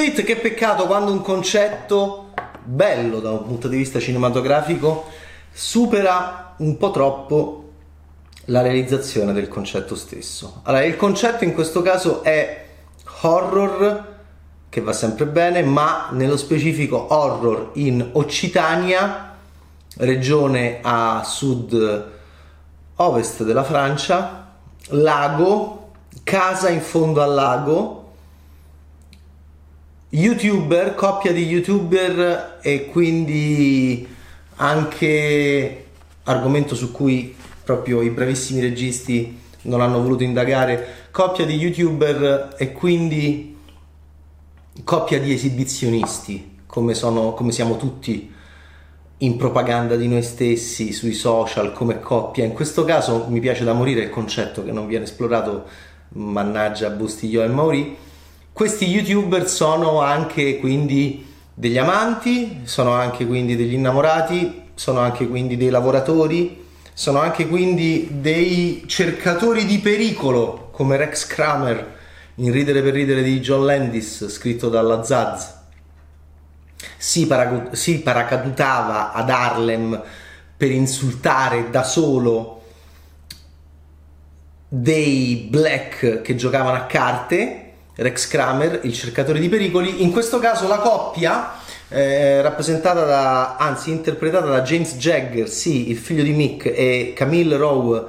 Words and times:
It, 0.00 0.22
che 0.22 0.36
peccato 0.36 0.86
quando 0.86 1.10
un 1.10 1.22
concetto 1.22 2.30
bello 2.62 3.20
da 3.20 3.30
un 3.30 3.44
punto 3.44 3.68
di 3.68 3.76
vista 3.76 3.98
cinematografico 3.98 5.06
supera 5.50 6.54
un 6.58 6.76
po' 6.76 6.90
troppo 6.90 7.64
la 8.46 8.62
realizzazione 8.62 9.32
del 9.32 9.48
concetto 9.48 9.94
stesso. 9.94 10.60
Allora, 10.64 10.84
il 10.84 10.96
concetto 10.96 11.44
in 11.44 11.52
questo 11.54 11.82
caso 11.82 12.22
è 12.22 12.66
horror, 13.22 14.16
che 14.68 14.80
va 14.80 14.92
sempre 14.92 15.26
bene, 15.26 15.62
ma 15.62 16.08
nello 16.12 16.36
specifico 16.36 17.06
horror 17.12 17.70
in 17.74 18.10
Occitania, 18.12 19.34
regione 19.96 20.78
a 20.82 21.22
sud-ovest 21.24 22.12
della 23.42 23.64
Francia, 23.64 24.54
lago, 24.88 25.90
casa 26.22 26.68
in 26.68 26.80
fondo 26.80 27.20
al 27.22 27.34
lago, 27.34 27.97
youtuber, 30.10 30.94
coppia 30.94 31.32
di 31.32 31.44
youtuber 31.44 32.58
e 32.62 32.86
quindi 32.86 34.06
anche 34.56 35.84
argomento 36.24 36.74
su 36.74 36.92
cui 36.92 37.34
proprio 37.62 38.00
i 38.00 38.10
bravissimi 38.10 38.60
registi 38.60 39.38
non 39.62 39.80
hanno 39.80 40.00
voluto 40.00 40.22
indagare, 40.22 41.08
coppia 41.10 41.44
di 41.44 41.54
youtuber 41.56 42.54
e 42.56 42.72
quindi 42.72 43.56
coppia 44.84 45.20
di 45.20 45.32
esibizionisti, 45.32 46.60
come, 46.66 46.94
sono, 46.94 47.34
come 47.34 47.52
siamo 47.52 47.76
tutti 47.76 48.34
in 49.18 49.36
propaganda 49.36 49.96
di 49.96 50.06
noi 50.06 50.22
stessi 50.22 50.92
sui 50.92 51.12
social 51.12 51.72
come 51.72 52.00
coppia. 52.00 52.44
In 52.44 52.52
questo 52.52 52.84
caso 52.84 53.26
mi 53.28 53.40
piace 53.40 53.64
da 53.64 53.72
morire 53.72 54.02
il 54.02 54.10
concetto 54.10 54.64
che 54.64 54.72
non 54.72 54.86
viene 54.86 55.04
esplorato, 55.04 55.66
mannaggia 56.10 56.90
Bustiglio 56.90 57.42
e 57.42 57.48
Mauri. 57.48 57.96
Questi 58.58 58.86
youtuber 58.86 59.48
sono 59.48 60.00
anche 60.00 60.58
quindi 60.58 61.24
degli 61.54 61.78
amanti, 61.78 62.62
sono 62.64 62.90
anche 62.90 63.24
quindi 63.24 63.54
degli 63.54 63.74
innamorati, 63.74 64.70
sono 64.74 64.98
anche 64.98 65.28
quindi 65.28 65.56
dei 65.56 65.70
lavoratori, 65.70 66.66
sono 66.92 67.20
anche 67.20 67.46
quindi 67.46 68.08
dei 68.20 68.82
cercatori 68.88 69.64
di 69.64 69.78
pericolo 69.78 70.70
come 70.72 70.96
Rex 70.96 71.26
Kramer 71.26 71.98
in 72.34 72.50
Ridere 72.50 72.82
per 72.82 72.94
ridere 72.94 73.22
di 73.22 73.38
John 73.38 73.64
Landis, 73.64 74.26
scritto 74.26 74.68
dalla 74.68 75.04
Zaz, 75.04 75.54
si, 76.96 77.28
paracut- 77.28 77.74
si 77.74 78.00
paracadutava 78.00 79.12
ad 79.12 79.30
Harlem 79.30 80.02
per 80.56 80.72
insultare 80.72 81.70
da 81.70 81.84
solo 81.84 82.62
dei 84.66 85.46
black 85.48 86.22
che 86.22 86.34
giocavano 86.34 86.76
a 86.76 86.86
carte, 86.86 87.62
Rex 88.00 88.28
Kramer, 88.28 88.80
il 88.84 88.92
cercatore 88.92 89.40
di 89.40 89.48
pericoli. 89.48 90.02
In 90.04 90.12
questo 90.12 90.38
caso 90.38 90.68
la 90.68 90.78
coppia, 90.78 91.54
eh, 91.88 92.40
rappresentata 92.42 93.04
da, 93.04 93.56
anzi 93.56 93.90
interpretata 93.90 94.46
da 94.46 94.62
James 94.62 94.94
Jagger, 94.94 95.48
sì, 95.48 95.90
il 95.90 95.96
figlio 95.96 96.22
di 96.22 96.32
Mick, 96.32 96.66
e 96.66 97.12
Camille 97.16 97.56
Rowe, 97.56 98.04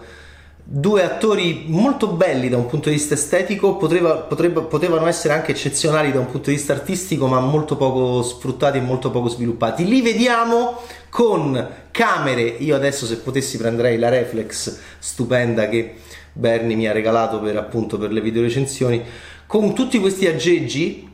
due 0.63 1.03
attori 1.03 1.63
molto 1.65 2.09
belli 2.09 2.49
da 2.49 2.57
un 2.57 2.67
punto 2.67 2.89
di 2.89 2.95
vista 2.95 3.15
estetico, 3.15 3.77
poteva, 3.77 4.17
potrebbe, 4.17 4.61
potevano 4.61 5.07
essere 5.07 5.33
anche 5.33 5.53
eccezionali 5.53 6.11
da 6.11 6.19
un 6.19 6.29
punto 6.29 6.51
di 6.51 6.57
vista 6.57 6.73
artistico, 6.73 7.25
ma 7.25 7.39
molto 7.39 7.75
poco 7.75 8.21
sfruttati 8.21 8.77
e 8.77 8.81
molto 8.81 9.09
poco 9.09 9.27
sviluppati. 9.27 9.87
Li 9.87 10.03
vediamo 10.03 10.83
con 11.09 11.67
camere, 11.89 12.41
io 12.41 12.75
adesso 12.75 13.07
se 13.07 13.17
potessi 13.17 13.57
prenderei 13.57 13.97
la 13.97 14.09
reflex 14.09 14.77
stupenda 14.99 15.67
che 15.67 15.95
Bernie 16.31 16.75
mi 16.75 16.87
ha 16.87 16.91
regalato 16.91 17.39
per 17.39 17.57
appunto 17.57 17.97
per 17.97 18.11
le 18.11 18.21
videorecensioni, 18.21 19.03
con 19.49 19.73
tutti 19.73 19.99
questi 19.99 20.27
aggeggi 20.27 21.09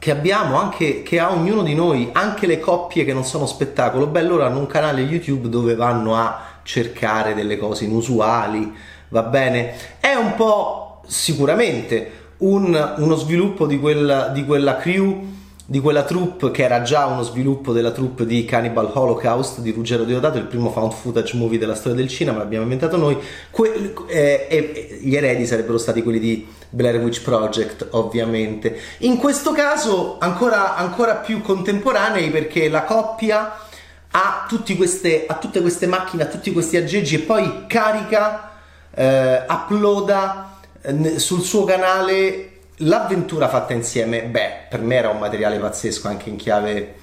che 0.00 0.10
abbiamo 0.10 0.58
anche 0.58 1.04
che 1.04 1.20
ha 1.20 1.30
ognuno 1.30 1.62
di 1.62 1.76
noi, 1.76 2.08
anche 2.10 2.44
le 2.44 2.58
coppie 2.58 3.04
che 3.04 3.12
non 3.12 3.24
sono 3.24 3.46
spettacolo, 3.46 4.08
beh 4.08 4.22
loro 4.22 4.44
hanno 4.44 4.58
un 4.58 4.66
canale 4.66 5.02
YouTube 5.02 5.48
dove 5.48 5.76
vanno 5.76 6.16
a 6.16 6.40
cercare 6.64 7.34
delle 7.34 7.56
cose 7.56 7.84
inusuali, 7.84 8.74
va 9.10 9.22
bene? 9.22 9.74
È 10.00 10.12
un 10.14 10.34
po' 10.34 11.02
sicuramente 11.06 12.32
un, 12.38 12.94
uno 12.96 13.14
sviluppo 13.14 13.68
di 13.68 13.78
quella, 13.78 14.26
di 14.26 14.44
quella 14.44 14.78
crew 14.78 15.24
di 15.68 15.80
quella 15.80 16.04
troupe 16.04 16.52
che 16.52 16.62
era 16.62 16.82
già 16.82 17.06
uno 17.06 17.22
sviluppo 17.22 17.72
della 17.72 17.90
troupe 17.90 18.24
di 18.24 18.44
Cannibal 18.44 18.88
Holocaust 18.94 19.58
di 19.58 19.72
Ruggero 19.72 20.04
Deodato, 20.04 20.38
il 20.38 20.44
primo 20.44 20.70
found 20.70 20.92
footage 20.92 21.36
movie 21.36 21.58
della 21.58 21.74
storia 21.74 21.96
del 21.98 22.08
cinema, 22.08 22.38
l'abbiamo 22.38 22.62
inventato 22.62 22.96
noi. 22.96 23.18
Que- 23.50 23.92
eh, 24.06 24.46
eh, 24.48 24.98
gli 25.02 25.16
eredi 25.16 25.44
sarebbero 25.44 25.76
stati 25.76 26.04
quelli 26.04 26.20
di 26.20 26.46
Blair 26.70 27.02
Witch 27.02 27.20
Project, 27.22 27.88
ovviamente. 27.90 28.78
In 28.98 29.16
questo 29.16 29.50
caso 29.50 30.18
ancora, 30.20 30.76
ancora 30.76 31.16
più 31.16 31.40
contemporanei 31.40 32.30
perché 32.30 32.68
la 32.68 32.84
coppia 32.84 33.58
ha, 34.12 34.46
queste, 34.76 35.26
ha, 35.26 35.34
tutte 35.34 35.60
queste 35.60 35.88
macchine, 35.88 36.22
ha 36.22 36.26
tutti 36.26 36.52
questi 36.52 36.76
aggeggi 36.76 37.16
e 37.16 37.18
poi 37.20 37.64
carica, 37.66 38.52
eh, 38.94 39.44
uploada 39.48 40.58
eh, 40.80 41.18
sul 41.18 41.42
suo 41.42 41.64
canale 41.64 42.52
l'avventura 42.78 43.48
fatta 43.48 43.72
insieme. 43.72 44.24
Beh, 44.24 44.66
per 44.68 44.80
me 44.80 44.96
era 44.96 45.08
un 45.08 45.18
materiale 45.18 45.58
pazzesco 45.58 46.08
anche 46.08 46.28
in 46.28 46.36
chiave 46.36 46.94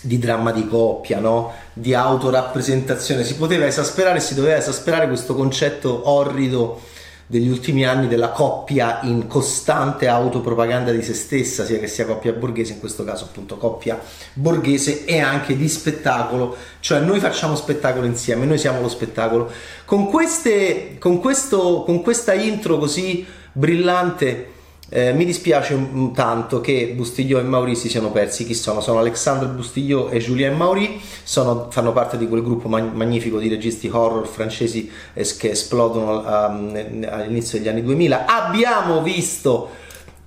di 0.00 0.18
dramma 0.18 0.52
di 0.52 0.68
coppia, 0.68 1.18
no? 1.18 1.52
di 1.72 1.94
autorappresentazione. 1.94 3.24
Si 3.24 3.36
poteva 3.36 3.66
esasperare, 3.66 4.20
si 4.20 4.34
doveva 4.34 4.56
esasperare 4.56 5.06
questo 5.06 5.34
concetto 5.34 6.10
orrido 6.10 6.80
degli 7.26 7.48
ultimi 7.48 7.86
anni 7.86 8.06
della 8.06 8.28
coppia 8.28 9.00
in 9.04 9.26
costante 9.26 10.08
autopropaganda 10.08 10.92
di 10.92 11.02
se 11.02 11.14
stessa, 11.14 11.64
sia 11.64 11.78
che 11.78 11.86
sia 11.86 12.04
coppia 12.04 12.32
borghese, 12.32 12.74
in 12.74 12.80
questo 12.80 13.02
caso 13.02 13.24
appunto 13.24 13.56
coppia 13.56 13.98
borghese 14.34 15.06
e 15.06 15.20
anche 15.20 15.56
di 15.56 15.66
spettacolo, 15.66 16.54
cioè 16.80 17.00
noi 17.00 17.20
facciamo 17.20 17.56
spettacolo 17.56 18.04
insieme, 18.04 18.44
noi 18.44 18.58
siamo 18.58 18.82
lo 18.82 18.90
spettacolo. 18.90 19.50
Con, 19.86 20.10
queste, 20.10 20.98
con, 20.98 21.18
questo, 21.18 21.82
con 21.84 22.02
questa 22.02 22.34
intro 22.34 22.76
così 22.76 23.26
brillante 23.52 24.52
eh, 24.90 25.12
mi 25.12 25.24
dispiace 25.24 25.76
tanto 26.14 26.60
che 26.60 26.92
Bustiglio 26.94 27.38
e 27.38 27.42
Mauri 27.42 27.74
si 27.74 27.88
siano 27.88 28.10
persi. 28.10 28.44
Chi 28.44 28.54
sono? 28.54 28.80
Sono 28.80 28.98
Alexandre 28.98 29.48
Bustiglio 29.48 30.08
e 30.10 30.18
Julien 30.18 30.56
Mauri, 30.56 31.00
sono, 31.22 31.68
fanno 31.70 31.92
parte 31.92 32.18
di 32.18 32.28
quel 32.28 32.42
gruppo 32.42 32.68
mag- 32.68 32.92
magnifico 32.92 33.38
di 33.38 33.48
registi 33.48 33.88
horror 33.88 34.26
francesi 34.26 34.90
es- 35.14 35.36
che 35.36 35.50
esplodono 35.50 36.20
um, 36.20 37.06
all'inizio 37.10 37.58
degli 37.58 37.68
anni 37.68 37.82
2000. 37.82 38.26
Abbiamo 38.26 39.02
visto 39.02 39.70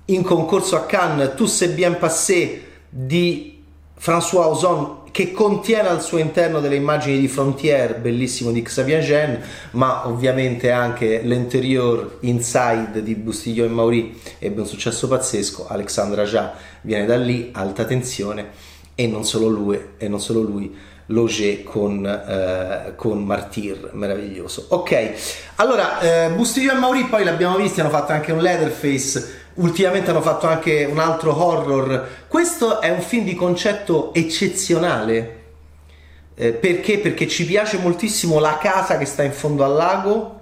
in 0.06 0.22
concorso 0.22 0.76
a 0.76 0.86
Cannes 0.86 1.34
Tous 1.34 1.54
c'est 1.54 1.74
bien 1.74 1.96
passé 1.98 2.62
di 2.88 3.62
François 3.98 4.46
Ozon 4.46 5.07
che 5.18 5.32
contiene 5.32 5.88
al 5.88 6.00
suo 6.00 6.18
interno 6.18 6.60
delle 6.60 6.76
immagini 6.76 7.18
di 7.18 7.26
Frontier, 7.26 7.98
bellissimo 7.98 8.52
di 8.52 8.62
Xavier 8.62 9.02
Jean, 9.02 9.40
ma 9.72 10.06
ovviamente 10.06 10.70
anche 10.70 11.22
l'interior 11.24 12.18
Inside 12.20 13.02
di 13.02 13.16
Bustiglio 13.16 13.64
e 13.64 13.68
Mauri 13.68 14.16
ebbe 14.38 14.60
un 14.60 14.66
successo 14.68 15.08
pazzesco, 15.08 15.66
Alexandra 15.66 16.22
Già 16.22 16.54
viene 16.82 17.04
da 17.04 17.16
lì, 17.16 17.50
alta 17.52 17.84
tensione, 17.84 18.50
e 18.94 19.08
non 19.08 19.24
solo 19.24 19.48
lui, 19.48 19.76
e 19.98 20.06
non 20.06 20.20
solo 20.20 20.40
lui 20.40 20.72
Loger 21.06 21.64
con, 21.64 22.06
eh, 22.06 22.92
con 22.94 23.24
Martyr, 23.24 23.90
meraviglioso. 23.94 24.66
Ok, 24.68 25.14
allora 25.56 25.98
eh, 25.98 26.30
Bustiglio 26.30 26.72
e 26.72 26.76
Mauri 26.76 27.06
poi 27.06 27.24
l'abbiamo 27.24 27.56
visto, 27.56 27.80
hanno 27.80 27.90
fatto 27.90 28.12
anche 28.12 28.30
un 28.30 28.40
Leatherface 28.40 29.37
ultimamente 29.58 30.10
hanno 30.10 30.20
fatto 30.20 30.46
anche 30.46 30.84
un 30.84 30.98
altro 30.98 31.36
horror. 31.40 32.08
Questo 32.26 32.80
è 32.80 32.90
un 32.90 33.00
film 33.00 33.24
di 33.24 33.34
concetto 33.34 34.12
eccezionale. 34.14 35.36
Eh, 36.34 36.52
perché? 36.52 36.98
Perché 36.98 37.28
ci 37.28 37.44
piace 37.44 37.78
moltissimo 37.78 38.38
la 38.38 38.58
casa 38.58 38.98
che 38.98 39.04
sta 39.04 39.22
in 39.22 39.32
fondo 39.32 39.64
al 39.64 39.74
lago. 39.74 40.40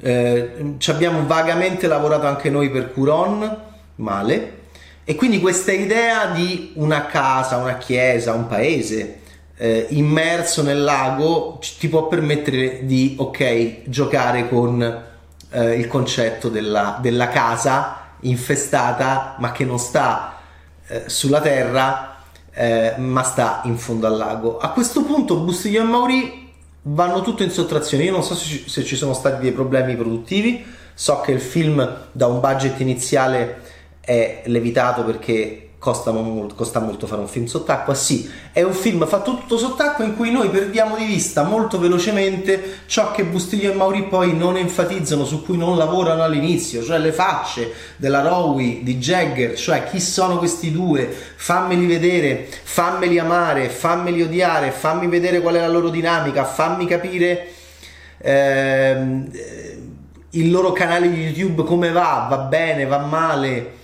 Eh, 0.00 0.74
ci 0.78 0.90
abbiamo 0.90 1.26
vagamente 1.26 1.86
lavorato 1.86 2.26
anche 2.26 2.50
noi 2.50 2.70
per 2.70 2.92
Curon, 2.92 3.62
male. 3.96 4.62
E 5.04 5.14
quindi 5.14 5.40
questa 5.40 5.72
idea 5.72 6.26
di 6.26 6.72
una 6.76 7.06
casa, 7.06 7.58
una 7.58 7.76
chiesa, 7.76 8.32
un 8.32 8.46
paese 8.46 9.20
eh, 9.56 9.86
immerso 9.90 10.62
nel 10.62 10.82
lago 10.82 11.60
ti 11.78 11.88
può 11.88 12.08
permettere 12.08 12.84
di, 12.84 13.14
ok, 13.18 13.82
giocare 13.84 14.48
con 14.48 15.12
eh, 15.54 15.78
il 15.78 15.86
concetto 15.86 16.48
della, 16.48 16.98
della, 17.00 17.28
casa 17.28 18.02
infestata 18.20 19.36
ma 19.38 19.52
che 19.52 19.64
non 19.64 19.78
sta 19.78 20.38
eh, 20.86 21.04
sulla 21.06 21.40
terra 21.40 22.16
eh, 22.52 22.94
ma 22.98 23.22
sta 23.22 23.62
in 23.64 23.78
fondo 23.78 24.06
al 24.06 24.16
lago. 24.16 24.58
A 24.58 24.70
questo 24.70 25.04
punto 25.04 25.36
Bustiglio 25.38 25.82
e 25.82 25.84
Mauri 25.84 26.52
vanno 26.82 27.22
tutto 27.22 27.42
in 27.42 27.50
sottrazione. 27.50 28.04
Io 28.04 28.12
non 28.12 28.22
so 28.22 28.34
se 28.34 28.44
ci, 28.44 28.68
se 28.68 28.84
ci 28.84 28.96
sono 28.96 29.14
stati 29.14 29.42
dei 29.42 29.52
problemi 29.52 29.94
produttivi, 29.96 30.64
so 30.92 31.20
che 31.20 31.32
il 31.32 31.40
film 31.40 32.06
da 32.12 32.26
un 32.26 32.40
budget 32.40 32.80
iniziale 32.80 33.60
è 34.00 34.42
levitato 34.46 35.02
perché 35.04 35.63
costa 35.84 36.12
costa 36.54 36.80
molto 36.80 37.06
fare 37.06 37.20
un 37.20 37.28
film 37.28 37.44
sott'acqua, 37.44 37.92
sì, 37.92 38.30
è 38.52 38.62
un 38.62 38.72
film 38.72 39.06
fatto 39.06 39.36
tutto 39.36 39.58
sott'acqua 39.58 40.02
in 40.02 40.16
cui 40.16 40.30
noi 40.30 40.48
perdiamo 40.48 40.96
di 40.96 41.04
vista 41.04 41.42
molto 41.42 41.78
velocemente 41.78 42.78
ciò 42.86 43.10
che 43.10 43.22
Bustiglio 43.24 43.70
e 43.70 43.74
Mauri 43.74 44.04
poi 44.04 44.34
non 44.34 44.56
enfatizzano, 44.56 45.26
su 45.26 45.44
cui 45.44 45.58
non 45.58 45.76
lavorano 45.76 46.22
all'inizio, 46.22 46.82
cioè 46.82 46.98
le 46.98 47.12
facce 47.12 47.70
della 47.96 48.22
Rowie, 48.22 48.82
di 48.82 48.96
Jagger, 48.96 49.58
cioè 49.58 49.84
chi 49.84 50.00
sono 50.00 50.38
questi 50.38 50.72
due, 50.72 51.14
fammeli 51.36 51.84
vedere, 51.84 52.48
fammeli 52.62 53.18
amare, 53.18 53.68
fammeli 53.68 54.22
odiare, 54.22 54.70
fammi 54.70 55.06
vedere 55.06 55.42
qual 55.42 55.56
è 55.56 55.60
la 55.60 55.68
loro 55.68 55.90
dinamica, 55.90 56.46
fammi 56.46 56.86
capire 56.86 57.48
ehm, 58.16 59.30
il 60.30 60.50
loro 60.50 60.72
canale 60.72 61.10
di 61.10 61.20
YouTube 61.24 61.64
come 61.64 61.90
va, 61.90 62.26
va 62.30 62.38
bene, 62.38 62.86
va 62.86 62.98
male 63.00 63.82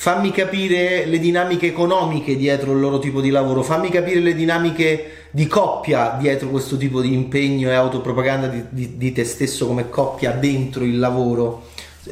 fammi 0.00 0.30
capire 0.30 1.06
le 1.06 1.18
dinamiche 1.18 1.66
economiche 1.66 2.36
dietro 2.36 2.70
il 2.70 2.78
loro 2.78 3.00
tipo 3.00 3.20
di 3.20 3.30
lavoro, 3.30 3.64
fammi 3.64 3.90
capire 3.90 4.20
le 4.20 4.32
dinamiche 4.32 5.26
di 5.32 5.48
coppia 5.48 6.16
dietro 6.20 6.50
questo 6.50 6.76
tipo 6.76 7.00
di 7.00 7.12
impegno 7.12 7.68
e 7.68 7.74
autopropaganda 7.74 8.46
di, 8.46 8.62
di, 8.68 8.96
di, 8.96 9.12
te 9.12 9.24
stesso 9.24 9.66
come 9.66 9.88
coppia 9.88 10.30
dentro 10.30 10.84
il 10.84 11.00
lavoro. 11.00 11.70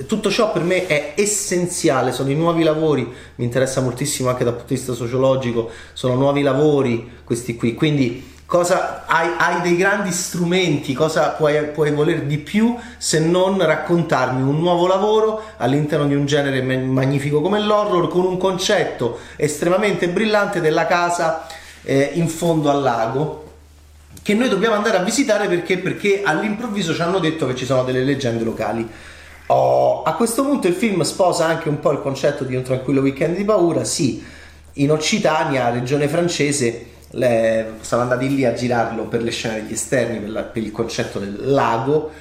Tutto 0.09 0.31
ciò 0.31 0.51
per 0.51 0.63
me 0.63 0.89
è 0.89 1.13
essenziale, 1.15 2.11
sono 2.11 2.31
i 2.31 2.35
nuovi 2.35 2.65
lavori, 2.65 3.09
mi 3.37 3.45
interessa 3.45 3.81
moltissimo 3.81 4.31
anche 4.31 4.43
dal 4.43 4.55
punto 4.55 4.71
di 4.71 4.75
vista 4.75 4.93
sociologico, 4.93 5.71
sono 5.93 6.17
nuovi 6.17 6.43
lavori 6.43 7.09
questi 7.23 7.55
qui, 7.55 7.75
quindi 7.75 8.35
cosa 8.47 9.05
hai, 9.07 9.29
hai, 9.37 9.61
dei 9.61 9.77
grandi 9.77 10.13
strumenti, 10.13 10.95
cosa 10.95 11.31
puoi, 11.31 11.67
puoi, 11.67 11.91
voler 11.91 12.23
di 12.23 12.39
più 12.39 12.77
se 12.97 13.19
non 13.19 13.65
raccontarmi 13.65 14.41
un 14.41 14.61
nuovo 14.61 14.87
lavoro 14.87 15.43
all'interno 15.57 16.07
di 16.07 16.15
un 16.15 16.27
genere 16.27 16.63
magnifico 16.63 17.41
come 17.41 17.61
l'horror 17.61 18.09
con 18.09 18.25
un 18.25 18.39
concetto 18.39 19.19
estremamente 19.35 20.09
brillante 20.09 20.61
della 20.61 20.87
casa 20.87 21.47
eh, 21.83 22.13
in 22.15 22.29
fondo 22.29 22.71
al 22.71 22.83
lago 22.83 23.45
che 24.23 24.35
noi 24.35 24.49
dobbiamo 24.49 24.75
andare 24.75 24.97
a 24.97 25.03
visitare 25.03 25.47
perché, 25.49 25.79
perché 25.79 26.23
all'improvviso 26.25 26.95
ci 26.95 27.03
hanno 27.03 27.19
detto 27.19 27.47
che 27.47 27.55
ci 27.55 27.65
sono 27.65 27.85
delle 27.85 28.03
leggende 28.03 28.43
locali. 28.43 28.89
Oh, 29.47 30.03
a 30.03 30.15
questo 30.15 30.43
punto 30.43 30.67
il 30.67 30.75
film 30.75 31.03
sposa 31.03 31.47
anche 31.47 31.69
un 31.69 31.79
po' 31.79 31.93
il 31.93 32.01
concetto 32.01 32.43
di 32.43 32.57
un 32.57 32.63
tranquillo 32.63 33.03
weekend 33.03 33.37
di 33.37 33.45
paura, 33.45 33.85
sì, 33.85 34.25
in 34.73 34.91
Occitania, 34.91 35.71
regione 35.71 36.09
francese, 36.09 36.96
le, 37.17 37.75
siamo 37.81 38.03
andati 38.03 38.35
lì 38.35 38.45
a 38.45 38.53
girarlo 38.53 39.05
per 39.05 39.23
le 39.23 39.31
scene 39.31 39.63
degli 39.63 39.73
esterni, 39.73 40.19
per, 40.19 40.31
la, 40.31 40.43
per 40.43 40.63
il 40.63 40.71
concetto 40.71 41.19
del 41.19 41.37
lago. 41.41 42.13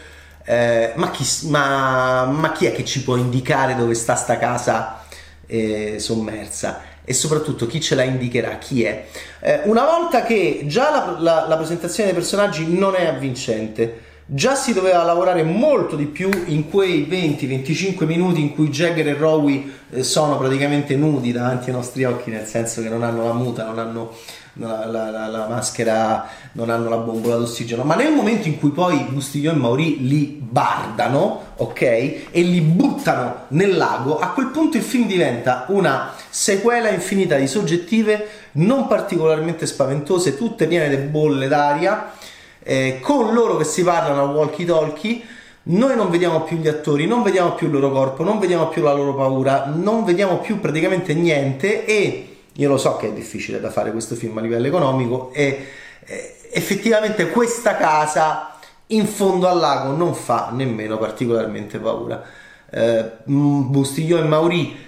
Eh, 0.43 0.93
ma, 0.95 1.11
chi, 1.11 1.25
ma, 1.47 2.25
ma, 2.25 2.51
chi, 2.51 2.65
è 2.65 2.71
che 2.71 2.85
ci 2.85 3.03
può 3.03 3.15
indicare 3.15 3.75
dove 3.75 3.93
sta 3.93 4.15
sta 4.15 4.37
casa 4.37 5.03
eh, 5.45 5.97
sommersa? 5.99 6.93
E 7.03 7.13
soprattutto 7.13 7.67
chi 7.67 7.81
ce 7.81 7.95
la 7.95 8.03
indicherà? 8.03 8.57
Chi 8.57 8.83
è? 8.83 9.07
Eh, 9.39 9.61
una 9.65 9.85
volta 9.85 10.23
che 10.23 10.63
già 10.65 10.89
la, 10.89 11.15
la, 11.19 11.47
la 11.47 11.57
presentazione 11.57 12.11
dei 12.11 12.17
personaggi 12.17 12.65
non 12.67 12.95
è 12.95 13.05
avvincente, 13.05 14.01
già 14.25 14.55
si 14.55 14.73
doveva 14.73 15.03
lavorare 15.03 15.43
molto 15.43 15.95
di 15.95 16.05
più 16.05 16.29
in 16.45 16.69
quei 16.69 17.05
20-25 17.07 18.05
minuti 18.05 18.41
in 18.41 18.53
cui 18.53 18.69
Jagger 18.69 19.07
e 19.07 19.13
Rowie 19.13 19.63
eh, 19.91 20.03
sono 20.03 20.37
praticamente 20.37 20.95
nudi 20.95 21.31
davanti 21.31 21.69
ai 21.69 21.75
nostri 21.75 22.03
occhi, 22.05 22.31
nel 22.31 22.45
senso 22.45 22.81
che 22.81 22.89
non 22.89 23.03
hanno 23.03 23.23
la 23.23 23.33
muta, 23.33 23.65
non 23.65 23.77
hanno 23.77 24.15
la, 24.55 24.85
la, 24.85 25.27
la, 25.27 25.47
maschera, 25.47 26.27
non 26.53 26.69
hanno 26.69 26.89
la 26.89 26.97
bombola 26.97 27.35
d'ossigeno, 27.35 27.83
ma 27.83 27.95
nel 27.95 28.13
momento 28.13 28.47
in 28.47 28.57
cui 28.57 28.69
poi 28.69 29.05
Bustiglio 29.09 29.51
e 29.51 29.55
Mauri 29.55 30.07
li 30.07 30.25
bardano, 30.41 31.53
ok, 31.57 31.81
e 31.81 32.41
li 32.41 32.61
buttano 32.61 33.45
nel 33.49 33.75
lago, 33.75 34.19
a 34.19 34.29
quel 34.29 34.47
punto 34.47 34.77
il 34.77 34.83
film 34.83 35.07
diventa 35.07 35.65
una 35.69 36.13
sequela 36.29 36.89
infinita 36.89 37.35
di 37.35 37.47
soggettive 37.47 38.27
non 38.53 38.87
particolarmente 38.87 39.65
spaventose, 39.65 40.37
tutte 40.37 40.67
piene 40.67 40.89
di 40.89 41.03
bolle 41.07 41.47
d'aria, 41.47 42.11
eh, 42.63 42.99
con 43.01 43.33
loro 43.33 43.57
che 43.57 43.63
si 43.63 43.83
parlano 43.83 44.21
a 44.21 44.25
walkie 44.25 44.65
talkie. 44.65 45.21
Noi 45.67 45.95
non 45.95 46.11
vediamo 46.11 46.41
più 46.41 46.57
gli 46.57 46.67
attori, 46.67 47.07
non 47.07 47.23
vediamo 47.23 47.53
più 47.55 47.67
il 47.67 47.73
loro 47.73 47.91
corpo, 47.91 48.23
non 48.23 48.37
vediamo 48.37 48.67
più 48.67 48.83
la 48.83 48.93
loro 48.93 49.15
paura, 49.15 49.65
non 49.73 50.05
vediamo 50.05 50.37
più 50.37 50.59
praticamente 50.59 51.15
niente 51.15 51.85
e 51.85 52.34
io 52.57 52.69
lo 52.69 52.77
so 52.77 52.95
che 52.95 53.07
è 53.07 53.13
difficile 53.13 53.59
da 53.59 53.69
fare 53.69 53.91
questo 53.91 54.15
film 54.15 54.37
a 54.37 54.41
livello 54.41 54.67
economico 54.67 55.31
e 55.33 55.67
eh, 56.05 56.35
effettivamente 56.51 57.29
questa 57.29 57.75
casa 57.75 58.57
in 58.87 59.07
fondo 59.07 59.47
al 59.47 59.59
lago 59.59 59.95
non 59.95 60.13
fa 60.13 60.49
nemmeno 60.51 60.97
particolarmente 60.97 61.79
paura. 61.79 62.23
Eh, 62.69 63.11
Bustiglio 63.25 64.17
e 64.19 64.23
Mauri 64.23 64.83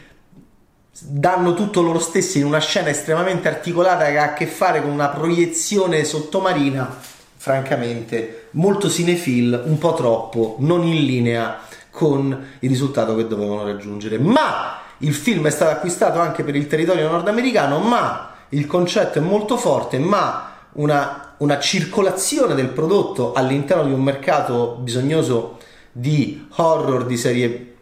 danno 1.00 1.54
tutto 1.54 1.82
loro 1.82 2.00
stessi 2.00 2.40
in 2.40 2.46
una 2.46 2.60
scena 2.60 2.90
estremamente 2.90 3.48
articolata 3.48 4.06
che 4.06 4.18
ha 4.18 4.24
a 4.24 4.34
che 4.34 4.48
fare 4.48 4.82
con 4.82 4.92
una 4.92 5.10
proiezione 5.10 6.04
sottomarina, 6.04 6.96
francamente 7.36 8.48
molto 8.52 8.90
cinefil, 8.90 9.64
un 9.66 9.78
po' 9.78 9.94
troppo, 9.94 10.56
non 10.60 10.84
in 10.84 11.04
linea 11.06 11.60
con 11.92 12.46
il 12.60 12.70
risultato 12.70 13.16
che 13.16 13.28
dovevano 13.28 13.66
raggiungere. 13.66 14.18
Ma 14.20 14.86
il 15.00 15.14
film 15.14 15.46
è 15.48 15.52
stato 15.52 15.72
acquistato 15.72 16.20
anche 16.20 16.44
per 16.44 16.56
il 16.56 16.68
territorio 16.68 17.10
nordamericano, 17.10 17.80
ma 17.80 18.32
il 18.50 18.66
concetto 18.66 19.20
è 19.20 19.22
molto 19.22 19.58
forte, 19.58 20.00
ma 20.00 20.56
una, 20.74 21.34
una 21.38 21.60
circolazione 21.60 22.56
del 22.56 22.70
prodotto 22.70 23.34
all'interno 23.34 23.84
di 23.84 23.92
un 23.92 24.02
mercato 24.02 24.78
bisognoso 24.80 25.58
di 25.92 26.48
horror 26.56 27.06
di 27.06 27.18
serie 27.18 27.74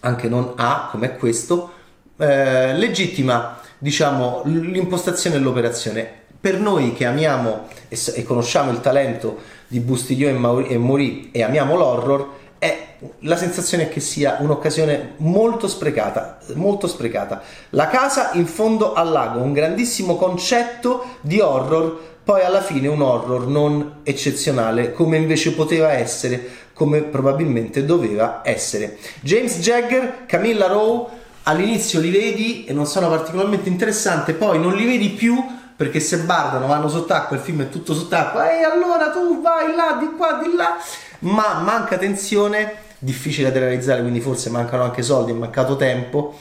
anche 0.00 0.28
non 0.28 0.52
A 0.56 0.88
come 0.90 1.16
questo, 1.16 1.72
eh, 2.16 2.74
legittima 2.74 3.58
diciamo 3.78 4.42
l'impostazione 4.44 5.36
dell'operazione. 5.36 6.22
Per 6.40 6.60
noi 6.60 6.92
che 6.92 7.06
amiamo 7.06 7.68
e, 7.88 7.98
e 8.14 8.22
conosciamo 8.22 8.70
il 8.70 8.80
talento 8.80 9.38
di 9.66 9.80
Bustiglione 9.80 10.34
e, 10.34 10.38
Mauri, 10.38 10.66
e 10.68 10.78
Mori 10.78 11.30
e 11.32 11.42
amiamo 11.42 11.74
l'horror, 11.74 12.28
è 12.64 12.96
la 13.20 13.36
sensazione 13.36 13.84
è 13.84 13.88
che 13.90 14.00
sia 14.00 14.38
un'occasione 14.40 15.16
molto 15.18 15.68
sprecata, 15.68 16.38
molto 16.54 16.86
sprecata. 16.86 17.42
La 17.70 17.88
casa 17.88 18.30
in 18.32 18.46
fondo 18.46 18.94
al 18.94 19.10
lago, 19.10 19.40
un 19.40 19.52
grandissimo 19.52 20.16
concetto 20.16 21.16
di 21.20 21.40
horror, 21.40 22.12
poi 22.24 22.42
alla 22.42 22.62
fine 22.62 22.88
un 22.88 23.02
horror 23.02 23.46
non 23.46 23.96
eccezionale 24.02 24.92
come 24.92 25.18
invece 25.18 25.52
poteva 25.52 25.92
essere, 25.92 26.42
come 26.72 27.02
probabilmente 27.02 27.84
doveva 27.84 28.40
essere. 28.42 28.96
James 29.20 29.58
Jagger, 29.58 30.24
Camilla 30.24 30.66
Rowe, 30.66 31.06
all'inizio 31.42 32.00
li 32.00 32.10
vedi 32.10 32.64
e 32.64 32.72
non 32.72 32.86
sono 32.86 33.10
particolarmente 33.10 33.68
interessanti, 33.68 34.32
poi 34.32 34.58
non 34.58 34.74
li 34.74 34.86
vedi 34.86 35.10
più 35.10 35.36
perché 35.76 36.00
se 36.00 36.18
bardano, 36.20 36.68
vanno 36.68 36.88
sott'acqua, 36.88 37.36
il 37.36 37.42
film 37.42 37.62
è 37.62 37.68
tutto 37.68 37.94
sott'acqua, 37.94 38.48
e 38.56 38.62
allora 38.62 39.10
tu 39.10 39.42
vai 39.42 39.74
là, 39.74 39.96
di 39.98 40.16
qua, 40.16 40.40
di 40.40 40.54
là 40.54 40.76
ma 41.24 41.60
manca 41.60 41.98
tensione, 41.98 42.74
difficile 42.98 43.52
da 43.52 43.60
realizzare, 43.60 44.00
quindi 44.00 44.20
forse 44.20 44.50
mancano 44.50 44.84
anche 44.84 45.02
soldi, 45.02 45.32
è 45.32 45.34
mancato 45.34 45.76
tempo 45.76 46.38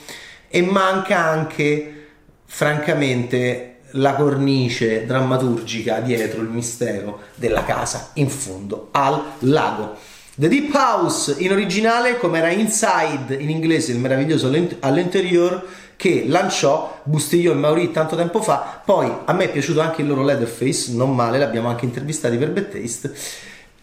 e 0.47 0.61
manca 0.61 1.19
anche, 1.19 2.07
francamente, 2.45 3.69
la 3.97 4.15
cornice 4.15 5.05
drammaturgica 5.05 5.99
dietro 5.99 6.41
il 6.41 6.49
mistero 6.49 7.19
della 7.35 7.63
casa 7.63 8.09
in 8.13 8.29
fondo 8.29 8.89
al 8.91 9.21
lago. 9.39 9.95
The 10.35 10.47
Deep 10.47 10.73
House 10.73 11.35
in 11.37 11.51
originale, 11.51 12.17
come 12.17 12.39
era 12.39 12.49
Inside 12.49 13.35
in 13.35 13.51
inglese, 13.51 13.91
il 13.91 13.99
meraviglioso 13.99 14.51
all'interior 14.79 15.63
che 15.95 16.23
lanciò 16.25 17.01
Bustiglio 17.03 17.51
e 17.51 17.55
Mauri 17.55 17.91
tanto 17.91 18.15
tempo 18.15 18.41
fa. 18.41 18.81
Poi 18.83 19.11
a 19.25 19.33
me 19.33 19.45
è 19.45 19.51
piaciuto 19.51 19.79
anche 19.79 20.01
il 20.01 20.07
loro 20.07 20.23
Leatherface, 20.23 20.93
non 20.93 21.13
male, 21.13 21.37
l'abbiamo 21.37 21.69
anche 21.69 21.85
intervistati 21.85 22.37
per 22.37 22.49
Bad 22.51 22.69
Taste 22.69 23.13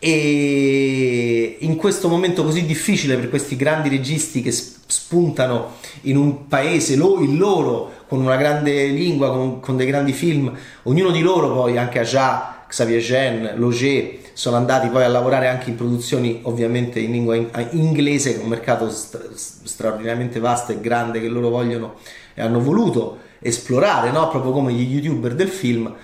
e 0.02 1.59
in 1.61 1.76
questo 1.76 2.09
momento 2.09 2.42
così 2.42 2.64
difficile 2.64 3.16
per 3.16 3.28
questi 3.28 3.54
grandi 3.54 3.90
registi 3.90 4.40
che 4.40 4.50
spuntano 4.50 5.76
in 6.02 6.16
un 6.16 6.47
paese, 6.49 6.95
il 6.95 7.37
loro, 7.37 7.92
con 8.09 8.21
una 8.23 8.37
grande 8.37 8.87
lingua, 8.87 9.30
con, 9.30 9.61
con 9.61 9.76
dei 9.76 9.87
grandi 9.87 10.12
film, 10.12 10.50
ognuno 10.85 11.11
di 11.11 11.21
loro 11.21 11.52
poi, 11.52 11.76
anche 11.76 11.99
Aja, 11.99 12.64
Xavier 12.66 13.00
Jean, 13.02 13.52
Loger, 13.57 14.19
sono 14.33 14.57
andati 14.57 14.88
poi 14.88 15.04
a 15.04 15.09
lavorare 15.09 15.49
anche 15.49 15.69
in 15.69 15.76
produzioni 15.76 16.40
ovviamente 16.45 16.99
in 16.99 17.11
lingua 17.11 17.37
inglese, 17.73 18.33
che 18.33 18.40
è 18.40 18.42
un 18.42 18.49
mercato 18.49 18.88
stra- 18.88 19.28
straordinariamente 19.35 20.40
vasto 20.40 20.73
e 20.73 20.80
grande 20.80 21.21
che 21.21 21.28
loro 21.28 21.50
vogliono 21.50 21.97
e 22.33 22.40
hanno 22.40 22.61
voluto 22.61 23.19
esplorare, 23.38 24.11
no? 24.11 24.28
proprio 24.30 24.52
come 24.52 24.73
gli 24.73 24.95
youtuber 24.95 25.35
del 25.35 25.49
film 25.49 25.95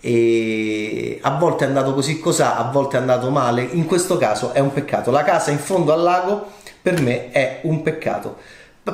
e 0.00 1.18
a 1.20 1.30
volte 1.36 1.64
è 1.64 1.68
andato 1.68 1.92
così 1.92 2.18
cos'ha, 2.18 2.56
a 2.56 2.70
volte 2.70 2.96
è 2.96 3.00
andato 3.00 3.30
male, 3.30 3.62
in 3.62 3.84
questo 3.86 4.16
caso 4.16 4.52
è 4.52 4.58
un 4.58 4.72
peccato. 4.72 5.10
La 5.10 5.22
casa 5.22 5.50
in 5.50 5.58
fondo 5.58 5.92
al 5.92 6.02
lago 6.02 6.46
per 6.80 7.00
me 7.00 7.30
è 7.30 7.60
un 7.64 7.82
peccato, 7.82 8.36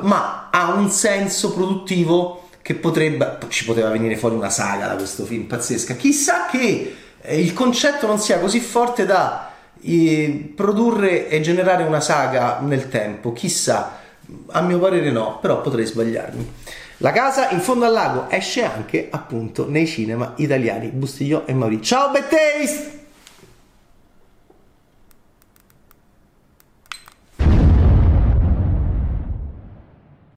ma 0.02 0.48
ha 0.50 0.72
un 0.72 0.90
senso 0.90 1.52
produttivo 1.52 2.48
che 2.60 2.74
potrebbe, 2.74 3.38
ci 3.48 3.64
poteva 3.64 3.90
venire 3.90 4.16
fuori 4.16 4.34
una 4.34 4.50
saga 4.50 4.88
da 4.88 4.96
questo 4.96 5.24
film 5.24 5.44
pazzesca. 5.44 5.94
Chissà 5.94 6.46
che 6.50 6.96
eh, 7.20 7.40
il 7.40 7.52
concetto 7.52 8.08
non 8.08 8.18
sia 8.18 8.40
così 8.40 8.58
forte 8.58 9.06
da 9.06 9.52
eh, 9.80 10.52
produrre 10.54 11.28
e 11.28 11.40
generare 11.40 11.84
una 11.84 12.00
saga 12.00 12.58
nel 12.60 12.88
tempo, 12.88 13.32
chissà, 13.32 14.00
a 14.48 14.60
mio 14.62 14.80
parere 14.80 15.12
no, 15.12 15.38
però 15.40 15.60
potrei 15.60 15.86
sbagliarmi. 15.86 16.52
La 17.00 17.12
casa 17.12 17.50
in 17.50 17.60
fondo 17.60 17.84
al 17.84 17.92
lago 17.92 18.30
esce 18.30 18.64
anche 18.64 19.08
appunto 19.10 19.68
nei 19.68 19.86
cinema 19.86 20.32
italiani. 20.36 20.88
Bustigliò 20.88 21.42
e 21.44 21.52
Maurizio. 21.52 21.84
Ciao 21.84 22.10
Bad 22.10 22.28
Taste! 22.28 22.95